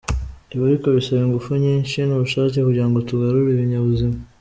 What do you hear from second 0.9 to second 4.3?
bisaba ingufu nyinshi n’ubushake kugira ngo tugarure ibinyabuzima.